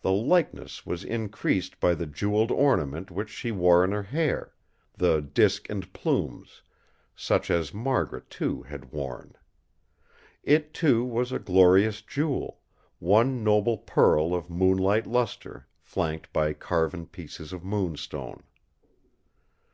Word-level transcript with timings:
The 0.00 0.10
likeness 0.12 0.86
was 0.86 1.04
increased 1.04 1.80
by 1.80 1.94
the 1.94 2.06
jewelled 2.06 2.50
ornament 2.50 3.10
which 3.10 3.28
she 3.28 3.52
wore 3.52 3.84
in 3.84 3.92
her 3.92 4.04
hair, 4.04 4.54
the 4.94 5.20
"Disk 5.20 5.68
and 5.68 5.92
Plumes", 5.92 6.62
such 7.14 7.50
as 7.50 7.74
Margaret, 7.74 8.30
too, 8.30 8.62
had 8.62 8.90
worn. 8.90 9.34
It, 10.42 10.72
too, 10.72 11.04
was 11.04 11.30
a 11.30 11.38
glorious 11.38 12.00
jewel; 12.00 12.60
one 13.00 13.44
noble 13.44 13.76
pearl 13.76 14.34
of 14.34 14.48
moonlight 14.48 15.06
lustre, 15.06 15.66
flanked 15.82 16.32
by 16.32 16.54
carven 16.54 17.04
pieces 17.06 17.52
of 17.52 17.62
moonstone. 17.62 18.44